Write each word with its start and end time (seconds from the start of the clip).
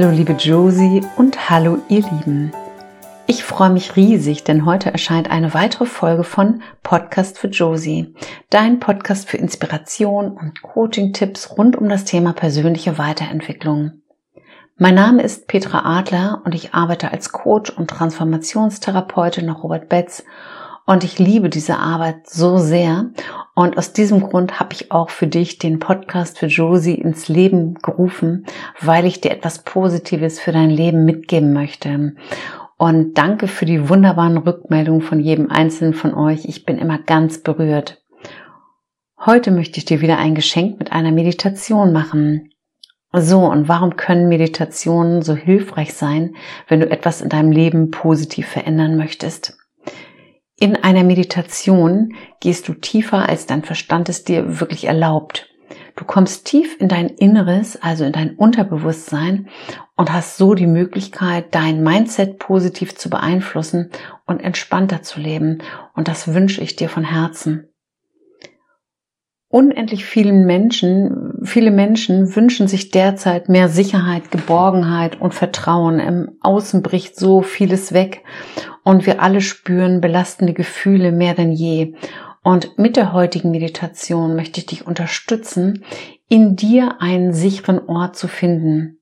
Hallo 0.00 0.12
liebe 0.12 0.34
Josie 0.34 1.02
und 1.16 1.50
hallo 1.50 1.78
ihr 1.88 2.02
Lieben. 2.02 2.52
Ich 3.26 3.42
freue 3.42 3.70
mich 3.70 3.96
riesig, 3.96 4.44
denn 4.44 4.64
heute 4.64 4.92
erscheint 4.92 5.28
eine 5.28 5.54
weitere 5.54 5.86
Folge 5.86 6.22
von 6.22 6.62
Podcast 6.84 7.36
für 7.36 7.48
Josie, 7.48 8.14
dein 8.48 8.78
Podcast 8.78 9.28
für 9.28 9.38
Inspiration 9.38 10.30
und 10.30 10.62
Coaching-Tipps 10.62 11.58
rund 11.58 11.74
um 11.74 11.88
das 11.88 12.04
Thema 12.04 12.32
persönliche 12.32 12.96
Weiterentwicklung. 12.96 14.02
Mein 14.76 14.94
Name 14.94 15.20
ist 15.22 15.48
Petra 15.48 15.98
Adler 15.98 16.42
und 16.44 16.54
ich 16.54 16.74
arbeite 16.74 17.10
als 17.10 17.32
Coach 17.32 17.70
und 17.70 17.90
Transformationstherapeutin 17.90 19.46
nach 19.46 19.64
Robert 19.64 19.88
Betz 19.88 20.22
und 20.88 21.04
ich 21.04 21.18
liebe 21.18 21.50
diese 21.50 21.76
Arbeit 21.76 22.30
so 22.30 22.56
sehr. 22.56 23.10
Und 23.54 23.76
aus 23.76 23.92
diesem 23.92 24.22
Grund 24.22 24.58
habe 24.58 24.72
ich 24.72 24.90
auch 24.90 25.10
für 25.10 25.26
dich 25.26 25.58
den 25.58 25.80
Podcast 25.80 26.38
für 26.38 26.46
Josie 26.46 26.94
ins 26.94 27.28
Leben 27.28 27.74
gerufen, 27.74 28.46
weil 28.80 29.04
ich 29.04 29.20
dir 29.20 29.30
etwas 29.30 29.64
Positives 29.64 30.40
für 30.40 30.50
dein 30.50 30.70
Leben 30.70 31.04
mitgeben 31.04 31.52
möchte. 31.52 32.14
Und 32.78 33.18
danke 33.18 33.48
für 33.48 33.66
die 33.66 33.90
wunderbaren 33.90 34.38
Rückmeldungen 34.38 35.02
von 35.02 35.20
jedem 35.20 35.50
einzelnen 35.50 35.92
von 35.92 36.14
euch. 36.14 36.46
Ich 36.46 36.64
bin 36.64 36.78
immer 36.78 36.96
ganz 36.96 37.42
berührt. 37.42 38.02
Heute 39.26 39.50
möchte 39.50 39.76
ich 39.76 39.84
dir 39.84 40.00
wieder 40.00 40.16
ein 40.16 40.34
Geschenk 40.34 40.78
mit 40.78 40.90
einer 40.90 41.12
Meditation 41.12 41.92
machen. 41.92 42.50
So, 43.12 43.40
und 43.40 43.68
warum 43.68 43.96
können 43.96 44.30
Meditationen 44.30 45.20
so 45.20 45.36
hilfreich 45.36 45.92
sein, 45.92 46.34
wenn 46.66 46.80
du 46.80 46.90
etwas 46.90 47.20
in 47.20 47.28
deinem 47.28 47.52
Leben 47.52 47.90
positiv 47.90 48.46
verändern 48.48 48.96
möchtest? 48.96 49.58
In 50.60 50.74
einer 50.74 51.04
Meditation 51.04 52.14
gehst 52.40 52.66
du 52.66 52.74
tiefer, 52.74 53.28
als 53.28 53.46
dein 53.46 53.62
Verstand 53.62 54.08
es 54.08 54.24
dir 54.24 54.58
wirklich 54.58 54.86
erlaubt. 54.86 55.46
Du 55.94 56.04
kommst 56.04 56.46
tief 56.46 56.76
in 56.80 56.88
dein 56.88 57.08
Inneres, 57.08 57.80
also 57.80 58.04
in 58.04 58.10
dein 58.10 58.34
Unterbewusstsein 58.34 59.48
und 59.94 60.12
hast 60.12 60.36
so 60.36 60.54
die 60.54 60.66
Möglichkeit, 60.66 61.54
dein 61.54 61.84
Mindset 61.84 62.40
positiv 62.40 62.96
zu 62.96 63.08
beeinflussen 63.08 63.90
und 64.26 64.40
entspannter 64.40 65.02
zu 65.02 65.20
leben. 65.20 65.62
Und 65.94 66.08
das 66.08 66.34
wünsche 66.34 66.60
ich 66.60 66.74
dir 66.74 66.88
von 66.88 67.04
Herzen. 67.04 67.67
Unendlich 69.50 70.04
vielen 70.04 70.44
Menschen, 70.44 71.40
viele 71.42 71.70
Menschen 71.70 72.36
wünschen 72.36 72.68
sich 72.68 72.90
derzeit 72.90 73.48
mehr 73.48 73.70
Sicherheit, 73.70 74.30
Geborgenheit 74.30 75.18
und 75.18 75.32
Vertrauen. 75.32 76.00
Im 76.00 76.32
Außen 76.42 76.82
bricht 76.82 77.16
so 77.16 77.40
vieles 77.40 77.94
weg 77.94 78.24
und 78.84 79.06
wir 79.06 79.22
alle 79.22 79.40
spüren 79.40 80.02
belastende 80.02 80.52
Gefühle 80.52 81.12
mehr 81.12 81.32
denn 81.32 81.52
je. 81.52 81.94
Und 82.42 82.78
mit 82.78 82.96
der 82.96 83.14
heutigen 83.14 83.50
Meditation 83.50 84.36
möchte 84.36 84.60
ich 84.60 84.66
dich 84.66 84.86
unterstützen, 84.86 85.82
in 86.28 86.54
dir 86.54 87.00
einen 87.00 87.32
sicheren 87.32 87.88
Ort 87.88 88.16
zu 88.16 88.28
finden. 88.28 88.98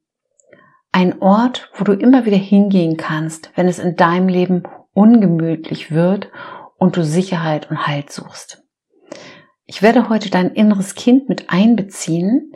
Ein 0.92 1.20
Ort, 1.20 1.72
wo 1.74 1.82
du 1.82 1.92
immer 1.92 2.24
wieder 2.24 2.36
hingehen 2.36 2.96
kannst, 2.96 3.50
wenn 3.56 3.66
es 3.66 3.80
in 3.80 3.96
deinem 3.96 4.28
Leben 4.28 4.62
ungemütlich 4.94 5.90
wird 5.90 6.30
und 6.78 6.96
du 6.96 7.04
Sicherheit 7.04 7.68
und 7.68 7.88
Halt 7.88 8.12
suchst. 8.12 8.65
Ich 9.66 9.82
werde 9.82 10.08
heute 10.08 10.30
dein 10.30 10.50
inneres 10.50 10.94
Kind 10.94 11.28
mit 11.28 11.50
einbeziehen, 11.50 12.52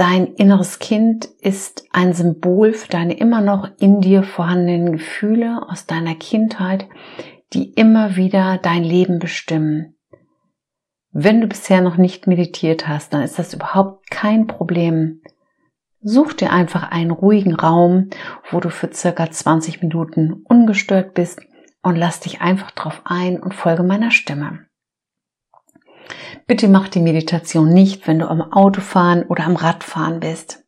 Dein 0.00 0.28
inneres 0.28 0.78
Kind 0.78 1.26
ist 1.26 1.84
ein 1.92 2.14
Symbol 2.14 2.72
für 2.72 2.88
deine 2.88 3.18
immer 3.18 3.42
noch 3.42 3.68
in 3.80 4.00
dir 4.00 4.22
vorhandenen 4.22 4.92
Gefühle 4.92 5.60
aus 5.68 5.84
deiner 5.84 6.14
Kindheit, 6.14 6.88
die 7.52 7.74
immer 7.74 8.16
wieder 8.16 8.56
dein 8.56 8.82
Leben 8.82 9.18
bestimmen. 9.18 9.98
Wenn 11.12 11.42
du 11.42 11.48
bisher 11.48 11.82
noch 11.82 11.98
nicht 11.98 12.26
meditiert 12.26 12.88
hast, 12.88 13.12
dann 13.12 13.22
ist 13.22 13.38
das 13.38 13.52
überhaupt 13.52 14.10
kein 14.10 14.46
Problem. 14.46 15.20
Such 16.00 16.32
dir 16.32 16.50
einfach 16.50 16.90
einen 16.90 17.10
ruhigen 17.10 17.54
Raum, 17.54 18.08
wo 18.50 18.60
du 18.60 18.70
für 18.70 18.90
circa 18.90 19.30
20 19.30 19.82
Minuten 19.82 20.44
ungestört 20.48 21.12
bist 21.12 21.42
und 21.82 21.96
lass 21.96 22.20
dich 22.20 22.40
einfach 22.40 22.70
drauf 22.70 23.02
ein 23.04 23.38
und 23.38 23.52
folge 23.52 23.82
meiner 23.82 24.12
Stimme. 24.12 24.69
Bitte 26.46 26.68
mach 26.68 26.88
die 26.88 27.00
Meditation 27.00 27.72
nicht, 27.72 28.06
wenn 28.06 28.18
du 28.18 28.28
am 28.28 28.40
Autofahren 28.40 29.24
oder 29.24 29.44
am 29.44 29.56
Radfahren 29.56 30.20
bist. 30.20 30.64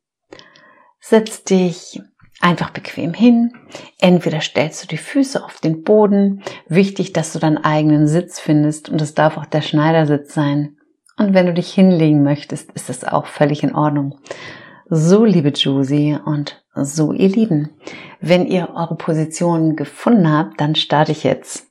Setz 1.00 1.44
dich 1.44 2.00
einfach 2.40 2.70
bequem 2.70 3.14
hin. 3.14 3.52
Entweder 3.98 4.40
stellst 4.40 4.82
du 4.82 4.88
die 4.88 4.98
Füße 4.98 5.42
auf 5.42 5.60
den 5.60 5.82
Boden. 5.82 6.42
Wichtig, 6.68 7.12
dass 7.12 7.32
du 7.32 7.38
deinen 7.38 7.58
eigenen 7.58 8.06
Sitz 8.06 8.40
findest 8.40 8.88
und 8.88 9.00
es 9.00 9.14
darf 9.14 9.38
auch 9.38 9.46
der 9.46 9.62
Schneidersitz 9.62 10.34
sein. 10.34 10.76
Und 11.16 11.34
wenn 11.34 11.46
du 11.46 11.54
dich 11.54 11.72
hinlegen 11.72 12.22
möchtest, 12.22 12.72
ist 12.72 12.90
es 12.90 13.04
auch 13.04 13.26
völlig 13.26 13.62
in 13.62 13.74
Ordnung. 13.74 14.18
So, 14.88 15.24
liebe 15.24 15.50
Josie 15.50 16.18
und 16.24 16.62
so, 16.74 17.12
ihr 17.12 17.28
Lieben, 17.28 17.70
wenn 18.20 18.46
ihr 18.46 18.70
eure 18.74 18.96
Position 18.96 19.76
gefunden 19.76 20.30
habt, 20.30 20.60
dann 20.60 20.74
starte 20.74 21.12
ich 21.12 21.22
jetzt. 21.22 21.70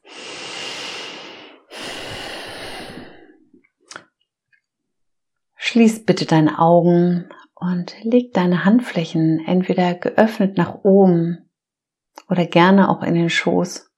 Schließ 5.71 6.03
bitte 6.03 6.25
deine 6.25 6.59
Augen 6.59 7.29
und 7.55 7.95
leg 8.03 8.33
deine 8.33 8.65
Handflächen 8.65 9.39
entweder 9.45 9.93
geöffnet 9.93 10.57
nach 10.57 10.83
oben 10.83 11.49
oder 12.27 12.45
gerne 12.45 12.89
auch 12.89 13.03
in 13.03 13.13
den 13.13 13.29
Schoß, 13.29 13.89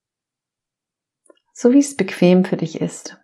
so 1.52 1.72
wie 1.72 1.80
es 1.80 1.98
bequem 1.98 2.46
für 2.46 2.58
dich 2.58 2.80
ist. 2.80 3.18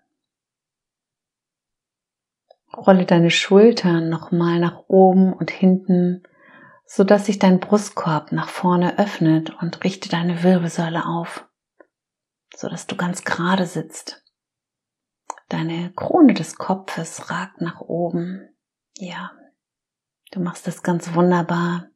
Rolle 2.75 3.05
deine 3.05 3.29
Schultern 3.29 4.09
nochmal 4.09 4.59
nach 4.59 4.85
oben 4.87 5.31
und 5.31 5.51
hinten, 5.51 6.23
so 6.87 7.03
dass 7.03 7.27
sich 7.27 7.37
dein 7.37 7.59
Brustkorb 7.59 8.31
nach 8.31 8.49
vorne 8.49 8.97
öffnet 8.97 9.61
und 9.61 9.83
richte 9.83 10.09
deine 10.09 10.41
Wirbelsäule 10.41 11.05
auf, 11.05 11.47
so 12.55 12.67
dass 12.67 12.87
du 12.87 12.95
ganz 12.95 13.23
gerade 13.23 13.67
sitzt. 13.67 14.25
Deine 15.49 15.91
Krone 15.93 16.35
des 16.35 16.57
Kopfes 16.57 17.31
ragt 17.31 17.59
nach 17.59 17.81
oben. 17.81 18.55
Ja, 18.97 19.31
du 20.31 20.39
machst 20.39 20.67
das 20.67 20.83
ganz 20.83 21.15
wunderbar. 21.15 21.89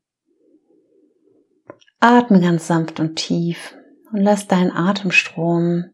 Atme 2.00 2.42
ganz 2.42 2.68
sanft 2.68 3.00
und 3.00 3.16
tief 3.16 3.76
und 4.12 4.22
lass 4.22 4.48
deinen 4.48 4.72
Atemstrom 4.72 5.92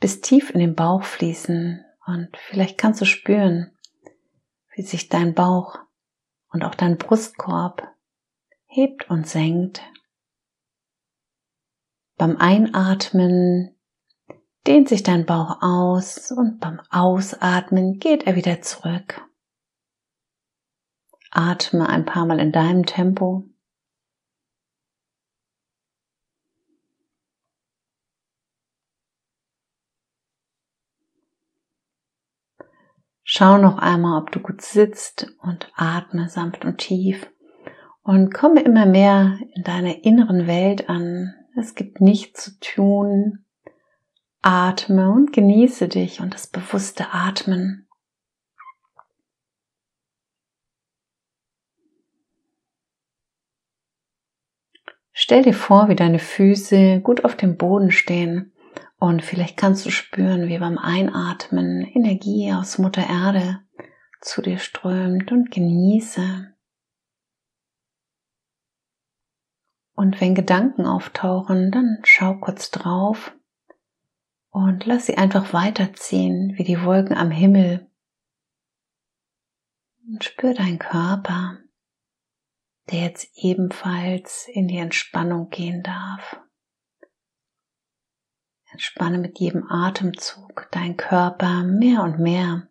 bis 0.00 0.20
tief 0.20 0.50
in 0.50 0.58
den 0.58 0.74
Bauch 0.74 1.04
fließen 1.04 1.84
und 2.06 2.36
vielleicht 2.36 2.78
kannst 2.78 3.00
du 3.00 3.04
spüren, 3.04 3.78
wie 4.74 4.82
sich 4.82 5.08
dein 5.08 5.34
Bauch 5.34 5.78
und 6.50 6.64
auch 6.64 6.74
dein 6.74 6.98
Brustkorb 6.98 7.86
hebt 8.66 9.08
und 9.08 9.28
senkt. 9.28 9.82
Beim 12.16 12.36
Einatmen 12.38 13.76
dehnt 14.66 14.88
sich 14.88 15.02
dein 15.02 15.26
Bauch 15.26 15.62
aus 15.62 16.30
und 16.30 16.60
beim 16.60 16.80
Ausatmen 16.90 17.98
geht 17.98 18.26
er 18.26 18.36
wieder 18.36 18.62
zurück. 18.62 19.26
Atme 21.30 21.88
ein 21.88 22.04
paar 22.04 22.26
Mal 22.26 22.40
in 22.40 22.52
deinem 22.52 22.86
Tempo. 22.86 23.44
Schau 33.22 33.58
noch 33.58 33.78
einmal, 33.78 34.20
ob 34.20 34.32
du 34.32 34.40
gut 34.40 34.60
sitzt 34.60 35.28
und 35.40 35.70
atme 35.76 36.28
sanft 36.28 36.64
und 36.64 36.78
tief 36.78 37.30
und 38.02 38.34
komme 38.34 38.60
immer 38.60 38.86
mehr 38.86 39.38
in 39.54 39.62
deiner 39.62 40.04
inneren 40.04 40.48
Welt 40.48 40.88
an. 40.88 41.32
Es 41.56 41.76
gibt 41.76 42.00
nichts 42.00 42.42
zu 42.42 42.58
tun, 42.58 43.44
Atme 44.42 45.10
und 45.10 45.32
genieße 45.32 45.88
dich 45.88 46.20
und 46.20 46.32
das 46.32 46.46
bewusste 46.46 47.12
Atmen. 47.12 47.86
Stell 55.12 55.42
dir 55.42 55.52
vor, 55.52 55.88
wie 55.90 55.96
deine 55.96 56.18
Füße 56.18 57.00
gut 57.02 57.24
auf 57.24 57.36
dem 57.36 57.58
Boden 57.58 57.90
stehen 57.90 58.54
und 58.98 59.22
vielleicht 59.22 59.58
kannst 59.58 59.84
du 59.84 59.90
spüren, 59.90 60.48
wie 60.48 60.58
beim 60.58 60.78
Einatmen 60.78 61.82
Energie 61.82 62.52
aus 62.54 62.78
Mutter 62.78 63.06
Erde 63.06 63.60
zu 64.22 64.40
dir 64.40 64.58
strömt 64.58 65.32
und 65.32 65.50
genieße. 65.50 66.54
Und 69.94 70.20
wenn 70.22 70.34
Gedanken 70.34 70.86
auftauchen, 70.86 71.70
dann 71.70 71.98
schau 72.04 72.36
kurz 72.36 72.70
drauf 72.70 73.34
und 74.50 74.84
lass 74.86 75.06
sie 75.06 75.16
einfach 75.16 75.52
weiterziehen 75.52 76.54
wie 76.56 76.64
die 76.64 76.82
Wolken 76.82 77.16
am 77.16 77.30
Himmel. 77.30 77.88
Und 80.06 80.24
spür 80.24 80.54
deinen 80.54 80.78
Körper, 80.78 81.58
der 82.90 83.02
jetzt 83.02 83.30
ebenfalls 83.34 84.48
in 84.48 84.66
die 84.66 84.78
Entspannung 84.78 85.50
gehen 85.50 85.82
darf. 85.82 86.40
Entspanne 88.72 89.18
mit 89.18 89.38
jedem 89.38 89.70
Atemzug 89.70 90.68
deinen 90.70 90.96
Körper 90.96 91.64
mehr 91.64 92.02
und 92.02 92.18
mehr. 92.18 92.68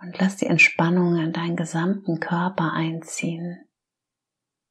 Und 0.00 0.18
lass 0.18 0.36
die 0.36 0.46
Entspannung 0.46 1.16
in 1.16 1.32
deinen 1.32 1.56
gesamten 1.56 2.20
Körper 2.20 2.72
einziehen. 2.72 3.66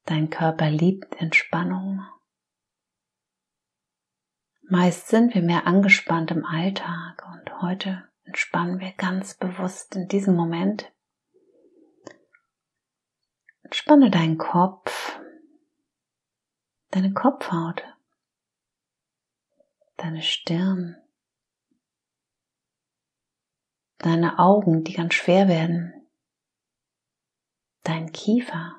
Dein 0.06 0.30
Körper 0.30 0.70
liebt 0.70 1.16
Entspannung. 1.16 2.02
Meist 4.76 5.10
sind 5.10 5.36
wir 5.36 5.44
mehr 5.44 5.68
angespannt 5.68 6.32
im 6.32 6.46
Alltag 6.46 7.24
und 7.32 7.62
heute 7.62 8.10
entspannen 8.24 8.80
wir 8.80 8.92
ganz 8.94 9.36
bewusst 9.36 9.96
in 9.96 10.08
diesem 10.08 10.36
Moment. 10.36 10.92
Entspanne 13.62 14.10
deinen 14.10 14.40
Kopf, 14.40 15.20
deine 16.90 17.14
Kopfhaut, 17.14 17.84
deine 19.98 20.24
Stirn, 20.24 20.98
deine 24.00 24.40
Augen, 24.40 24.84
die 24.84 24.94
ganz 24.94 25.14
schwer 25.14 25.48
werden, 25.48 25.94
dein 27.84 28.12
Kiefer, 28.12 28.76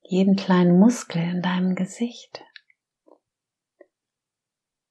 jeden 0.00 0.34
kleinen 0.34 0.78
Muskel 0.78 1.20
in 1.20 1.42
deinem 1.42 1.74
Gesicht. 1.74 2.42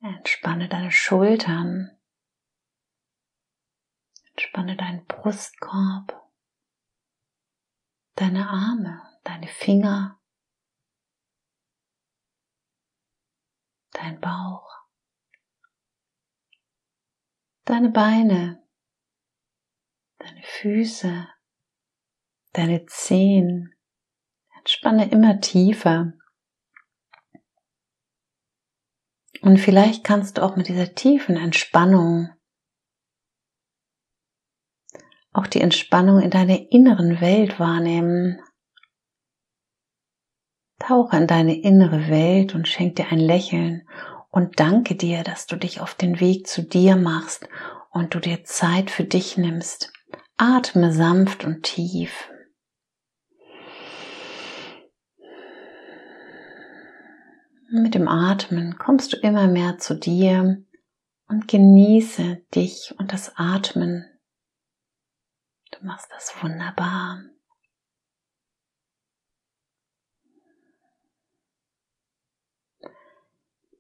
Entspanne 0.06 0.70
deine 0.70 0.92
Schultern, 0.92 1.90
entspanne 4.30 4.78
deinen 4.78 5.04
Brustkorb, 5.08 6.30
deine 8.14 8.48
Arme, 8.48 9.02
deine 9.24 9.48
Finger, 9.48 10.22
dein 13.94 14.22
Bauch, 14.22 14.70
deine 17.64 17.90
Beine, 17.90 18.64
deine 20.20 20.44
Füße, 20.44 21.28
deine 22.54 22.86
Zehen. 22.86 23.76
Entspanne 24.60 25.10
immer 25.10 25.42
tiefer. 25.42 26.14
Und 29.46 29.60
vielleicht 29.60 30.04
kannst 30.04 30.38
du 30.38 30.42
auch 30.42 30.58
mit 30.58 30.68
dieser 30.68 30.96
tiefen 30.96 31.38
Entspannung 31.38 32.30
auch 35.36 35.48
die 35.48 35.62
Entspannung 35.62 36.22
in 36.22 36.32
deiner 36.32 36.72
inneren 36.72 37.20
Welt 37.20 37.60
wahrnehmen. 37.60 38.40
Tauche 40.80 41.18
in 41.18 41.28
deine 41.28 41.60
innere 41.60 42.10
Welt 42.10 42.56
und 42.56 42.68
schenk 42.68 42.96
dir 42.96 43.12
ein 43.12 43.20
Lächeln 43.20 43.88
und 44.30 44.60
danke 44.60 44.96
dir, 44.96 45.24
dass 45.24 45.46
du 45.46 45.58
dich 45.58 45.82
auf 45.82 45.94
den 45.94 46.20
Weg 46.20 46.48
zu 46.48 46.64
dir 46.64 46.96
machst 46.96 47.48
und 47.92 48.14
du 48.14 48.20
dir 48.20 48.44
Zeit 48.46 48.90
für 48.90 49.04
dich 49.04 49.38
nimmst. 49.38 49.92
Atme 50.38 50.92
sanft 50.92 51.44
und 51.44 51.64
tief. 51.64 52.30
Mit 57.72 57.96
dem 57.96 58.08
Atmen 58.08 58.78
kommst 58.78 59.14
du 59.14 59.18
immer 59.18 59.48
mehr 59.48 59.78
zu 59.78 59.96
dir 59.96 60.64
und 61.28 61.48
genieße 61.48 62.44
dich 62.54 62.94
und 62.98 63.12
das 63.12 63.34
Atmen 63.36 64.06
Du 65.80 65.86
machst 65.86 66.10
das 66.12 66.34
wunderbar. 66.42 67.22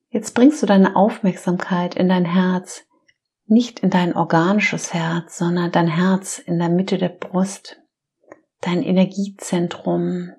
Jetzt 0.09 0.33
bringst 0.33 0.61
du 0.61 0.65
deine 0.65 0.95
Aufmerksamkeit 0.95 1.95
in 1.95 2.09
dein 2.09 2.25
Herz, 2.25 2.85
nicht 3.45 3.79
in 3.81 3.89
dein 3.89 4.15
organisches 4.15 4.93
Herz, 4.93 5.37
sondern 5.37 5.71
dein 5.71 5.87
Herz 5.87 6.39
in 6.39 6.57
der 6.57 6.69
Mitte 6.69 6.97
der 6.97 7.09
Brust, 7.09 7.81
dein 8.61 8.81
Energiezentrum, 8.81 10.31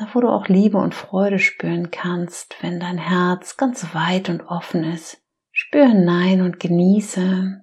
da 0.00 0.08
wo 0.14 0.20
du 0.20 0.28
auch 0.28 0.48
Liebe 0.48 0.78
und 0.78 0.94
Freude 0.94 1.38
spüren 1.38 1.90
kannst, 1.90 2.56
wenn 2.62 2.80
dein 2.80 2.96
Herz 2.96 3.58
ganz 3.58 3.94
weit 3.94 4.30
und 4.30 4.40
offen 4.40 4.82
ist. 4.82 5.22
Spür 5.52 5.88
hinein 5.88 6.40
und 6.40 6.58
genieße. 6.58 7.62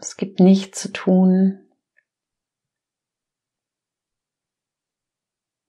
Es 0.00 0.16
gibt 0.16 0.38
nichts 0.38 0.80
zu 0.80 0.92
tun. 0.92 1.68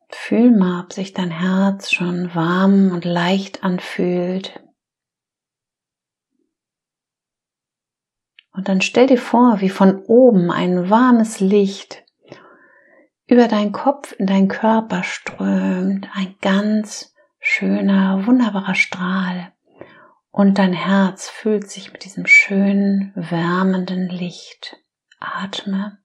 Fühl 0.09 0.55
mal, 0.55 0.83
ob 0.83 0.93
sich 0.93 1.13
dein 1.13 1.31
Herz 1.31 1.91
schon 1.91 2.35
warm 2.35 2.91
und 2.91 3.03
leicht 3.03 3.63
anfühlt. 3.63 4.63
Und 8.51 8.69
dann 8.69 8.81
stell 8.81 9.07
dir 9.07 9.17
vor, 9.17 9.59
wie 9.59 9.69
von 9.69 10.03
oben 10.05 10.51
ein 10.51 10.91
warmes 10.91 11.39
Licht 11.39 12.04
über 13.27 13.47
deinen 13.47 13.71
Kopf 13.71 14.13
in 14.17 14.27
deinen 14.27 14.47
Körper 14.47 15.03
strömt, 15.03 16.07
ein 16.13 16.35
ganz 16.41 17.13
schöner, 17.39 18.25
wunderbarer 18.25 18.75
Strahl 18.75 19.51
und 20.31 20.57
dein 20.57 20.73
Herz 20.73 21.29
füllt 21.29 21.69
sich 21.69 21.93
mit 21.93 22.03
diesem 22.03 22.25
schönen, 22.25 23.13
wärmenden 23.15 24.09
Licht. 24.09 24.77
Atme 25.19 25.97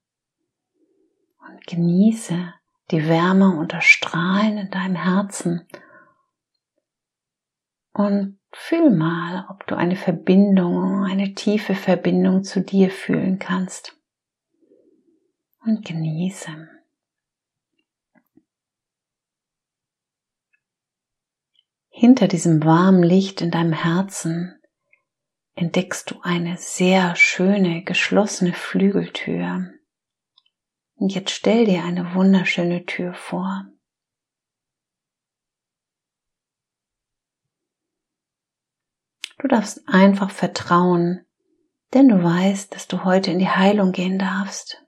und 1.40 1.66
genieße 1.66 2.54
die 2.90 3.08
Wärme 3.08 3.56
und 3.56 3.72
das 3.72 3.84
Strahlen 3.84 4.58
in 4.58 4.70
deinem 4.70 4.96
Herzen. 4.96 5.66
Und 7.92 8.38
fühl 8.52 8.90
mal, 8.90 9.46
ob 9.50 9.66
du 9.66 9.76
eine 9.76 9.96
Verbindung, 9.96 11.04
eine 11.04 11.34
tiefe 11.34 11.74
Verbindung 11.74 12.44
zu 12.44 12.60
dir 12.60 12.90
fühlen 12.90 13.38
kannst. 13.38 13.96
Und 15.64 15.84
genieße. 15.84 16.68
Hinter 22.00 22.28
diesem 22.28 22.64
warmen 22.64 23.02
Licht 23.02 23.42
in 23.42 23.50
deinem 23.50 23.74
Herzen 23.74 24.58
entdeckst 25.54 26.10
du 26.10 26.18
eine 26.22 26.56
sehr 26.56 27.14
schöne 27.14 27.84
geschlossene 27.84 28.54
Flügeltür. 28.54 29.70
Und 30.94 31.14
jetzt 31.14 31.32
stell 31.32 31.66
dir 31.66 31.84
eine 31.84 32.14
wunderschöne 32.14 32.86
Tür 32.86 33.12
vor. 33.12 33.66
Du 39.36 39.46
darfst 39.48 39.86
einfach 39.86 40.30
vertrauen, 40.30 41.26
denn 41.92 42.08
du 42.08 42.24
weißt, 42.24 42.74
dass 42.74 42.88
du 42.88 43.04
heute 43.04 43.30
in 43.30 43.38
die 43.38 43.50
Heilung 43.50 43.92
gehen 43.92 44.18
darfst. 44.18 44.82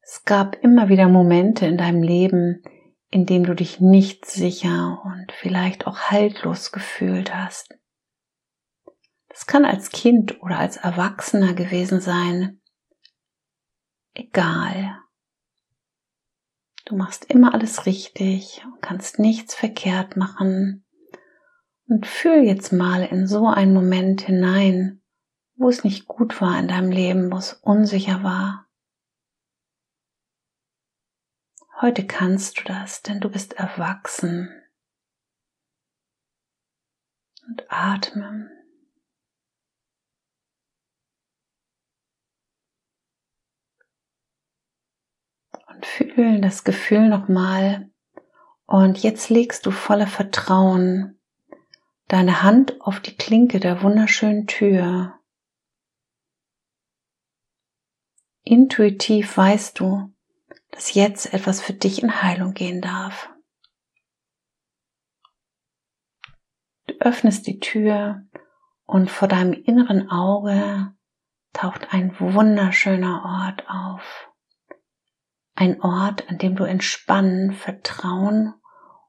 Es 0.00 0.24
gab 0.24 0.54
immer 0.62 0.88
wieder 0.88 1.08
Momente 1.08 1.66
in 1.66 1.76
deinem 1.76 2.04
Leben, 2.04 2.62
in 3.10 3.26
dem 3.26 3.44
du 3.44 3.54
dich 3.54 3.80
nicht 3.80 4.26
sicher 4.26 5.02
und 5.04 5.32
vielleicht 5.32 5.86
auch 5.86 5.98
haltlos 6.10 6.72
gefühlt 6.72 7.34
hast. 7.34 7.76
Das 9.28 9.46
kann 9.46 9.64
als 9.64 9.90
Kind 9.90 10.42
oder 10.42 10.58
als 10.58 10.76
Erwachsener 10.76 11.54
gewesen 11.54 12.00
sein. 12.00 12.60
Egal. 14.14 14.98
Du 16.86 16.96
machst 16.96 17.26
immer 17.26 17.52
alles 17.52 17.84
richtig 17.84 18.62
und 18.64 18.80
kannst 18.80 19.18
nichts 19.18 19.54
verkehrt 19.54 20.16
machen. 20.16 20.86
Und 21.88 22.06
fühl 22.06 22.44
jetzt 22.44 22.72
mal 22.72 23.02
in 23.04 23.26
so 23.26 23.46
einen 23.46 23.74
Moment 23.74 24.22
hinein, 24.22 25.02
wo 25.56 25.68
es 25.68 25.84
nicht 25.84 26.06
gut 26.06 26.40
war 26.40 26.58
in 26.58 26.68
deinem 26.68 26.90
Leben, 26.90 27.30
wo 27.30 27.36
es 27.36 27.52
unsicher 27.52 28.22
war, 28.22 28.65
Heute 31.78 32.06
kannst 32.06 32.58
du 32.58 32.64
das, 32.64 33.02
denn 33.02 33.20
du 33.20 33.28
bist 33.28 33.52
erwachsen. 33.52 34.48
Und 37.46 37.66
atme. 37.68 38.50
Und 45.66 45.84
fühlen 45.84 46.40
das 46.40 46.64
Gefühl 46.64 47.10
nochmal. 47.10 47.90
Und 48.64 49.02
jetzt 49.02 49.28
legst 49.28 49.66
du 49.66 49.70
voller 49.70 50.06
Vertrauen 50.06 51.20
deine 52.08 52.42
Hand 52.42 52.80
auf 52.80 53.00
die 53.00 53.16
Klinke 53.16 53.60
der 53.60 53.82
wunderschönen 53.82 54.46
Tür. 54.46 55.20
Intuitiv 58.44 59.36
weißt 59.36 59.78
du, 59.78 60.15
dass 60.76 60.92
jetzt 60.92 61.32
etwas 61.32 61.62
für 61.62 61.72
dich 61.72 62.02
in 62.02 62.22
Heilung 62.22 62.52
gehen 62.52 62.82
darf. 62.82 63.30
Du 66.86 66.94
öffnest 67.00 67.46
die 67.46 67.60
Tür 67.60 68.26
und 68.84 69.10
vor 69.10 69.26
deinem 69.26 69.54
inneren 69.54 70.10
Auge 70.10 70.94
taucht 71.54 71.94
ein 71.94 72.14
wunderschöner 72.20 73.24
Ort 73.24 73.64
auf. 73.70 74.30
Ein 75.54 75.80
Ort, 75.80 76.28
an 76.28 76.36
dem 76.36 76.56
du 76.56 76.64
entspannen, 76.64 77.54
vertrauen 77.54 78.52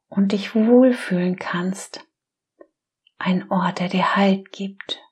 und 0.07 0.31
dich 0.31 0.55
wohlfühlen 0.55 1.35
kannst. 1.35 2.07
Ein 3.17 3.51
Ort, 3.51 3.79
der 3.79 3.89
dir 3.89 4.15
Halt 4.15 4.53
gibt. 4.53 5.03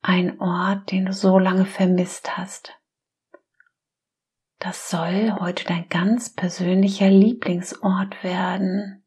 ein 0.00 0.40
Ort, 0.40 0.92
den 0.92 1.04
du 1.04 1.12
so 1.12 1.38
lange 1.38 1.66
vermisst 1.66 2.38
hast. 2.38 2.77
Das 4.60 4.90
soll 4.90 5.36
heute 5.38 5.64
dein 5.64 5.88
ganz 5.88 6.34
persönlicher 6.34 7.08
Lieblingsort 7.08 8.24
werden. 8.24 9.04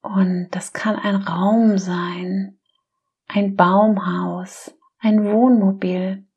Und 0.00 0.48
das 0.52 0.72
kann 0.72 0.94
ein 0.94 1.16
Raum 1.16 1.78
sein, 1.78 2.60
ein 3.26 3.56
Baumhaus, 3.56 4.72
ein 4.98 5.24
Wohnmobil, 5.24 6.28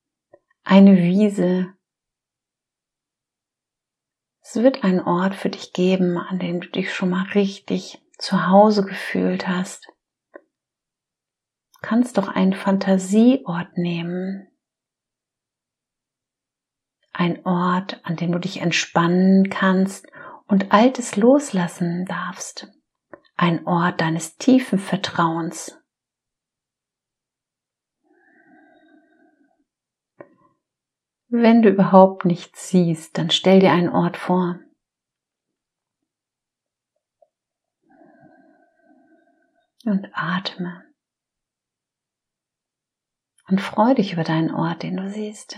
eine 0.63 0.97
Wiese. 0.97 1.73
Es 4.41 4.55
wird 4.55 4.83
einen 4.83 4.99
Ort 4.99 5.35
für 5.35 5.49
dich 5.49 5.71
geben, 5.71 6.17
an 6.17 6.39
dem 6.39 6.61
du 6.61 6.69
dich 6.69 6.91
schon 6.91 7.11
mal 7.11 7.27
richtig 7.35 8.03
zu 8.17 8.47
Hause 8.47 8.83
gefühlt 8.83 9.47
hast. 9.47 9.87
Du 10.33 10.39
kannst 11.83 12.17
doch 12.17 12.27
einen 12.27 12.53
Fantasieort 12.53 13.77
nehmen. 13.77 14.50
Ein 17.13 17.45
Ort, 17.45 17.99
an 18.03 18.15
dem 18.15 18.31
du 18.31 18.39
dich 18.39 18.61
entspannen 18.61 19.49
kannst 19.49 20.07
und 20.47 20.71
Altes 20.71 21.15
loslassen 21.15 22.05
darfst. 22.05 22.67
Ein 23.35 23.65
Ort 23.65 24.01
deines 24.01 24.37
tiefen 24.37 24.79
Vertrauens. 24.79 25.77
Wenn 31.33 31.61
du 31.61 31.69
überhaupt 31.69 32.25
nichts 32.25 32.69
siehst, 32.69 33.17
dann 33.17 33.31
stell 33.31 33.61
dir 33.61 33.71
einen 33.71 33.87
Ort 33.89 34.17
vor. 34.17 34.59
Und 39.85 40.09
atme. 40.13 40.83
Und 43.47 43.61
freu 43.61 43.93
dich 43.95 44.13
über 44.13 44.23
deinen 44.23 44.53
Ort, 44.53 44.83
den 44.83 44.97
du 44.97 45.09
siehst. 45.09 45.57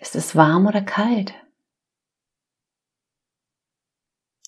Ist 0.00 0.16
es 0.16 0.34
warm 0.34 0.66
oder 0.66 0.80
kalt? 0.80 1.34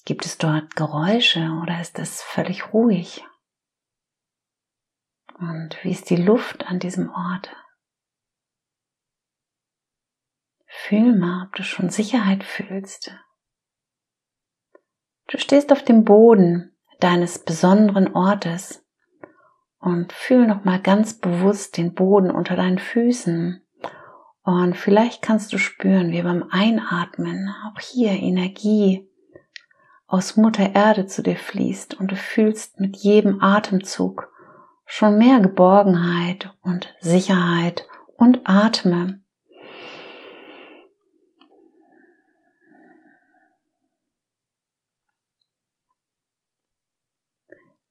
Gibt 0.07 0.25
es 0.25 0.39
dort 0.39 0.75
Geräusche 0.75 1.59
oder 1.63 1.81
ist 1.81 1.99
es 1.99 2.23
völlig 2.23 2.73
ruhig? 2.73 3.23
Und 5.39 5.77
wie 5.83 5.91
ist 5.91 6.09
die 6.09 6.17
Luft 6.17 6.67
an 6.67 6.79
diesem 6.79 7.11
Ort? 7.11 7.55
Fühl 10.67 11.17
mal, 11.17 11.47
ob 11.47 11.55
du 11.55 11.63
schon 11.63 11.91
Sicherheit 11.91 12.45
fühlst. 12.45 13.15
Du 15.29 15.39
stehst 15.39 15.71
auf 15.71 15.85
dem 15.85 16.05
Boden 16.05 16.75
deines 16.99 17.45
besonderen 17.45 18.15
Ortes 18.15 18.87
und 19.79 20.13
fühl 20.13 20.47
noch 20.47 20.65
mal 20.65 20.81
ganz 20.81 21.19
bewusst 21.19 21.77
den 21.77 21.95
Boden 21.95 22.31
unter 22.31 22.57
deinen 22.57 22.79
Füßen. 22.79 23.63
Und 24.45 24.77
vielleicht 24.77 25.23
kannst 25.23 25.53
du 25.53 25.59
spüren, 25.59 26.11
wie 26.11 26.23
beim 26.23 26.45
Einatmen 26.51 27.55
auch 27.65 27.81
hier 27.81 28.11
Energie 28.11 29.09
aus 30.07 30.37
Mutter 30.37 30.75
Erde 30.75 31.07
zu 31.07 31.23
dir 31.23 31.37
fließt 31.37 31.95
und 31.95 32.11
du 32.11 32.17
fühlst 32.17 32.81
mit 32.81 32.97
jedem 32.97 33.41
Atemzug 33.41 34.31
schon 34.85 35.17
mehr 35.17 35.41
Geborgenheit 35.41 36.55
und 36.61 36.95
Sicherheit 37.01 37.87
und 38.17 38.41
atme 38.45 39.23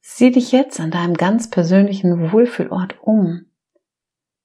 Sieh 0.02 0.32
dich 0.32 0.52
jetzt 0.52 0.80
an 0.80 0.92
deinem 0.92 1.16
ganz 1.16 1.50
persönlichen 1.50 2.32
Wohlfühlort 2.32 3.02
um. 3.02 3.51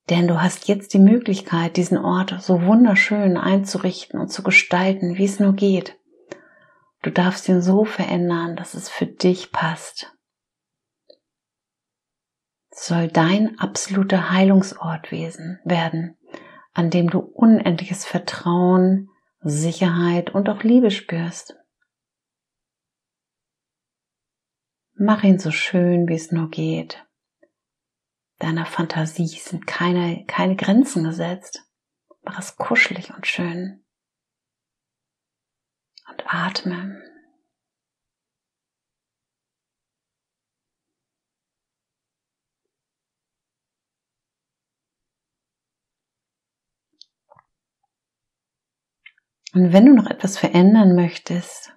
Denn 0.08 0.28
du 0.28 0.40
hast 0.40 0.68
jetzt 0.68 0.94
die 0.94 1.00
Möglichkeit, 1.00 1.76
diesen 1.76 1.98
Ort 1.98 2.36
so 2.40 2.62
wunderschön 2.62 3.36
einzurichten 3.36 4.20
und 4.20 4.28
zu 4.28 4.42
gestalten, 4.42 5.16
wie 5.16 5.24
es 5.24 5.40
nur 5.40 5.54
geht. 5.54 5.98
Du 7.02 7.10
darfst 7.10 7.48
ihn 7.48 7.60
so 7.60 7.84
verändern, 7.84 8.56
dass 8.56 8.74
es 8.74 8.88
für 8.88 9.06
dich 9.06 9.50
passt. 9.50 10.12
Es 12.70 12.86
soll 12.86 13.08
dein 13.08 13.58
absoluter 13.58 14.30
Heilungsort 14.30 15.10
werden, 15.10 16.16
an 16.72 16.90
dem 16.90 17.10
du 17.10 17.18
unendliches 17.18 18.04
Vertrauen, 18.04 19.08
Sicherheit 19.40 20.34
und 20.34 20.48
auch 20.48 20.62
Liebe 20.62 20.90
spürst. 20.90 21.56
Mach 24.94 25.24
ihn 25.24 25.38
so 25.38 25.50
schön, 25.50 26.08
wie 26.08 26.14
es 26.14 26.32
nur 26.32 26.50
geht. 26.50 27.05
Deiner 28.38 28.66
Fantasie 28.66 29.38
sind 29.38 29.66
keine, 29.66 30.24
keine 30.26 30.56
Grenzen 30.56 31.04
gesetzt. 31.04 31.64
Mach 32.22 32.38
es 32.38 32.56
kuschelig 32.56 33.14
und 33.14 33.26
schön. 33.26 33.84
Und 36.08 36.22
atme. 36.26 37.02
Und 49.54 49.72
wenn 49.72 49.86
du 49.86 49.94
noch 49.94 50.10
etwas 50.10 50.36
verändern 50.36 50.94
möchtest, 50.94 51.74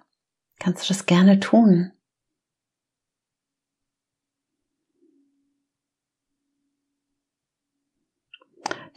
kannst 0.58 0.84
du 0.84 0.88
das 0.88 1.06
gerne 1.06 1.40
tun. 1.40 1.92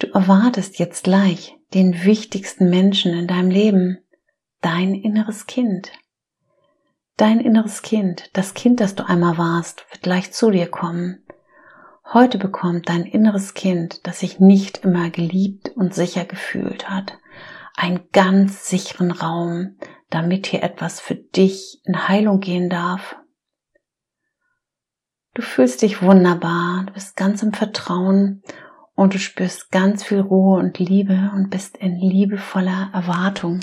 Du 0.03 0.11
erwartest 0.11 0.79
jetzt 0.79 1.05
gleich 1.05 1.57
den 1.73 2.03
wichtigsten 2.03 2.69
Menschen 2.69 3.13
in 3.13 3.25
deinem 3.25 3.49
Leben, 3.49 3.99
dein 4.59 4.95
inneres 4.95 5.47
Kind. 5.47 5.93
Dein 7.15 7.39
inneres 7.39 7.83
Kind, 7.83 8.29
das 8.33 8.53
Kind, 8.53 8.81
das 8.81 8.95
du 8.95 9.07
einmal 9.07 9.37
warst, 9.37 9.85
wird 9.91 10.03
gleich 10.03 10.33
zu 10.33 10.51
dir 10.51 10.67
kommen. 10.67 11.23
Heute 12.03 12.37
bekommt 12.37 12.89
dein 12.89 13.03
inneres 13.03 13.53
Kind, 13.53 14.05
das 14.05 14.19
sich 14.19 14.41
nicht 14.41 14.79
immer 14.79 15.09
geliebt 15.09 15.69
und 15.69 15.93
sicher 15.93 16.25
gefühlt 16.25 16.89
hat, 16.89 17.17
einen 17.77 18.01
ganz 18.11 18.67
sicheren 18.67 19.11
Raum, 19.11 19.77
damit 20.09 20.47
hier 20.47 20.63
etwas 20.63 20.99
für 20.99 21.15
dich 21.15 21.79
in 21.85 22.09
Heilung 22.09 22.41
gehen 22.41 22.69
darf. 22.69 23.15
Du 25.33 25.41
fühlst 25.41 25.81
dich 25.81 26.01
wunderbar, 26.01 26.83
du 26.87 26.91
bist 26.91 27.15
ganz 27.15 27.41
im 27.41 27.53
Vertrauen 27.53 28.43
und 28.95 29.13
du 29.13 29.19
spürst 29.19 29.71
ganz 29.71 30.03
viel 30.03 30.19
Ruhe 30.19 30.59
und 30.59 30.79
Liebe 30.79 31.31
und 31.35 31.49
bist 31.49 31.77
in 31.77 31.97
liebevoller 31.97 32.91
Erwartung. 32.93 33.59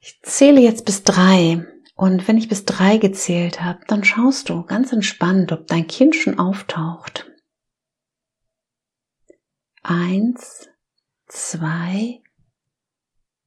Ich 0.00 0.20
zähle 0.22 0.60
jetzt 0.60 0.84
bis 0.84 1.02
drei 1.02 1.66
und 1.94 2.28
wenn 2.28 2.38
ich 2.38 2.48
bis 2.48 2.64
drei 2.64 2.96
gezählt 2.96 3.60
habe, 3.60 3.80
dann 3.88 4.04
schaust 4.04 4.48
du 4.48 4.62
ganz 4.62 4.92
entspannt, 4.92 5.52
ob 5.52 5.66
dein 5.66 5.86
Kind 5.86 6.16
schon 6.16 6.38
auftaucht. 6.38 7.30
Eins, 9.82 10.68
zwei 11.26 12.22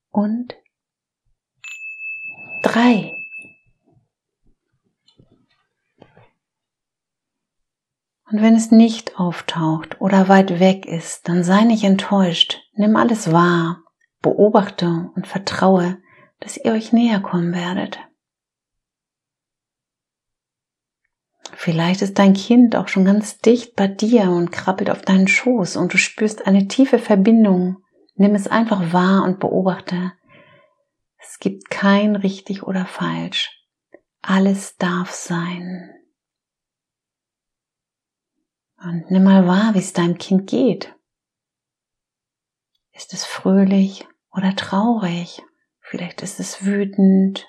und 0.10 0.56
drei. 2.62 3.21
Und 8.32 8.42
wenn 8.42 8.56
es 8.56 8.72
nicht 8.72 9.20
auftaucht 9.20 10.00
oder 10.00 10.30
weit 10.30 10.60
weg 10.60 10.86
ist, 10.86 11.28
dann 11.28 11.44
sei 11.44 11.64
nicht 11.64 11.84
enttäuscht. 11.84 12.62
Nimm 12.74 12.96
alles 12.96 13.32
wahr, 13.32 13.84
beobachte 14.22 15.12
und 15.16 15.28
vertraue, 15.28 15.98
dass 16.40 16.56
ihr 16.58 16.72
euch 16.72 16.94
näher 16.94 17.20
kommen 17.20 17.54
werdet. 17.54 18.00
Vielleicht 21.54 22.02
ist 22.02 22.18
dein 22.18 22.34
Kind 22.34 22.76
auch 22.76 22.88
schon 22.88 23.04
ganz 23.04 23.40
dicht 23.40 23.76
bei 23.76 23.88
dir 23.88 24.32
und 24.32 24.52
krabbelt 24.52 24.90
auf 24.90 25.02
deinen 25.02 25.28
Schoß 25.28 25.76
und 25.76 25.94
du 25.94 25.98
spürst 25.98 26.48
eine 26.48 26.68
tiefe 26.68 27.00
Verbindung. 27.00 27.78
Nimm 28.16 28.34
es 28.34 28.48
einfach 28.48 28.94
wahr 28.94 29.24
und 29.24 29.40
beobachte. 29.40 30.14
Es 31.20 31.38
gibt 31.40 31.70
kein 31.70 32.16
richtig 32.16 32.64
oder 32.64 32.86
falsch. 32.86 33.52
Alles 34.22 34.78
darf 34.78 35.12
sein. 35.12 36.00
Und 38.84 39.12
nimm 39.12 39.24
mal 39.24 39.46
wahr, 39.46 39.76
wie 39.76 39.80
es 39.80 39.94
deinem 39.94 40.18
Kind 40.18 40.50
geht. 40.50 40.96
Ist 42.94 43.14
es 43.14 43.26
fröhlich 43.26 44.08
oder 44.32 44.56
traurig? 44.56 45.44
Vielleicht 45.80 46.22
ist 46.24 46.40
es 46.40 46.66
wütend. 46.66 47.48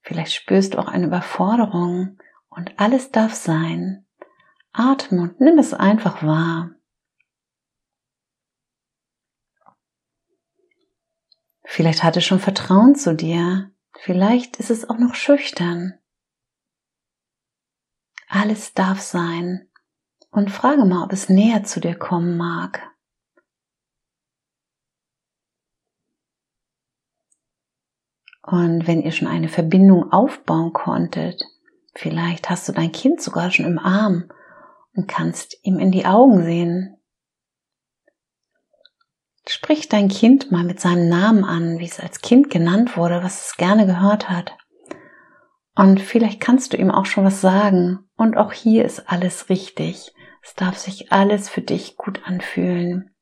Vielleicht 0.00 0.32
spürst 0.32 0.74
du 0.74 0.78
auch 0.78 0.88
eine 0.88 1.06
Überforderung 1.06 2.18
und 2.48 2.78
alles 2.78 3.10
darf 3.10 3.34
sein. 3.34 4.06
Atme 4.72 5.22
und 5.22 5.40
nimm 5.40 5.58
es 5.58 5.74
einfach 5.74 6.22
wahr. 6.22 6.70
Vielleicht 11.64 12.02
hat 12.02 12.16
es 12.16 12.24
schon 12.24 12.40
Vertrauen 12.40 12.94
zu 12.94 13.14
dir. 13.14 13.72
Vielleicht 13.98 14.56
ist 14.56 14.70
es 14.70 14.88
auch 14.88 14.98
noch 14.98 15.14
schüchtern. 15.14 15.98
Alles 18.28 18.74
darf 18.74 19.00
sein. 19.00 19.70
Und 20.34 20.50
frage 20.50 20.84
mal, 20.84 21.04
ob 21.04 21.12
es 21.12 21.28
näher 21.28 21.62
zu 21.62 21.78
dir 21.78 21.94
kommen 21.94 22.36
mag. 22.36 22.82
Und 28.42 28.88
wenn 28.88 29.00
ihr 29.00 29.12
schon 29.12 29.28
eine 29.28 29.48
Verbindung 29.48 30.10
aufbauen 30.10 30.72
konntet, 30.72 31.40
vielleicht 31.94 32.50
hast 32.50 32.68
du 32.68 32.72
dein 32.72 32.90
Kind 32.90 33.22
sogar 33.22 33.52
schon 33.52 33.64
im 33.64 33.78
Arm 33.78 34.28
und 34.96 35.06
kannst 35.06 35.56
ihm 35.62 35.78
in 35.78 35.92
die 35.92 36.04
Augen 36.04 36.42
sehen. 36.42 36.96
Sprich 39.46 39.88
dein 39.88 40.08
Kind 40.08 40.50
mal 40.50 40.64
mit 40.64 40.80
seinem 40.80 41.08
Namen 41.08 41.44
an, 41.44 41.78
wie 41.78 41.86
es 41.86 42.00
als 42.00 42.22
Kind 42.22 42.50
genannt 42.50 42.96
wurde, 42.96 43.22
was 43.22 43.46
es 43.46 43.56
gerne 43.56 43.86
gehört 43.86 44.28
hat. 44.28 44.56
Und 45.76 46.00
vielleicht 46.00 46.40
kannst 46.40 46.72
du 46.72 46.76
ihm 46.76 46.90
auch 46.90 47.06
schon 47.06 47.24
was 47.24 47.40
sagen. 47.40 48.00
Und 48.16 48.36
auch 48.36 48.52
hier 48.52 48.84
ist 48.84 49.08
alles 49.08 49.48
richtig. 49.48 50.12
Es 50.44 50.54
darf 50.54 50.76
sich 50.76 51.10
alles 51.10 51.48
für 51.48 51.62
dich 51.62 51.96
gut 51.96 52.20
anfühlen. 52.26 53.14